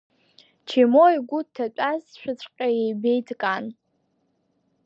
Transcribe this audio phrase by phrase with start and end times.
[0.69, 3.65] Чемо игәы дҭатәазшәаҵәҟьа ибеит Кан.